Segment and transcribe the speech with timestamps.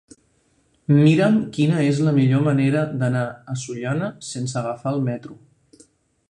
[0.99, 5.39] Mira'm quina és la millor manera d'anar a Sollana sense agafar el metro.